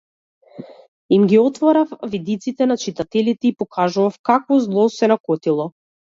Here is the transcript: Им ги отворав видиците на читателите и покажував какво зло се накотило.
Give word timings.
Им 1.17 1.27
ги 1.33 1.37
отворав 1.41 1.89
видиците 2.13 2.65
на 2.73 2.77
читателите 2.85 3.47
и 3.47 3.55
покажував 3.61 4.19
какво 4.31 4.59
зло 4.67 4.89
се 4.97 5.07
накотило. 5.15 5.71